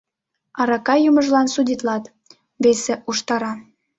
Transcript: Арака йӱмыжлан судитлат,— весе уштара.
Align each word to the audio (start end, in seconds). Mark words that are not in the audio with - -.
Арака 0.61 0.95
йӱмыжлан 1.03 1.47
судитлат,— 1.53 2.03
весе 2.63 2.93
уштара. 3.09 3.53